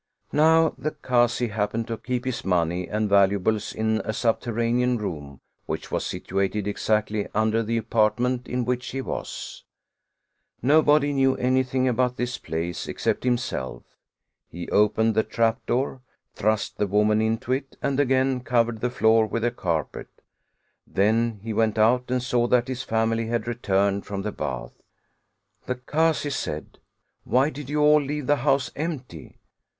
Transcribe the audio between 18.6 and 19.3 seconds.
the floor